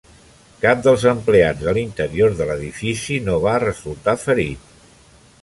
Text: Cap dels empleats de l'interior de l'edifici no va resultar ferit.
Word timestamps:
Cap 0.61 0.79
dels 0.87 1.03
empleats 1.11 1.61
de 1.67 1.75
l'interior 1.79 2.33
de 2.41 2.49
l'edifici 2.53 3.19
no 3.27 3.37
va 3.45 3.55
resultar 3.67 4.19
ferit. 4.25 4.67